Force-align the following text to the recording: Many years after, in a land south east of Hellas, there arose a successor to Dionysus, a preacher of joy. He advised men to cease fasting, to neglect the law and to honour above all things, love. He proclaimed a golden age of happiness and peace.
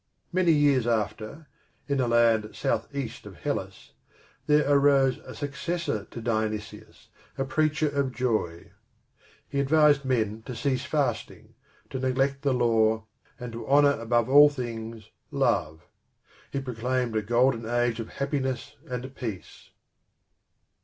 Many 0.33 0.51
years 0.51 0.87
after, 0.87 1.45
in 1.87 1.99
a 1.99 2.07
land 2.07 2.55
south 2.55 2.87
east 2.95 3.27
of 3.27 3.35
Hellas, 3.37 3.91
there 4.47 4.65
arose 4.67 5.19
a 5.19 5.35
successor 5.35 6.05
to 6.05 6.19
Dionysus, 6.21 7.09
a 7.37 7.45
preacher 7.45 7.87
of 7.87 8.11
joy. 8.11 8.71
He 9.47 9.59
advised 9.59 10.03
men 10.03 10.41
to 10.47 10.55
cease 10.55 10.85
fasting, 10.85 11.53
to 11.91 11.99
neglect 11.99 12.41
the 12.41 12.51
law 12.51 13.05
and 13.39 13.51
to 13.53 13.67
honour 13.67 13.99
above 14.01 14.27
all 14.27 14.49
things, 14.49 15.11
love. 15.29 15.83
He 16.51 16.61
proclaimed 16.61 17.15
a 17.15 17.21
golden 17.21 17.67
age 17.67 17.99
of 17.99 18.09
happiness 18.09 18.77
and 18.89 19.13
peace. 19.13 19.69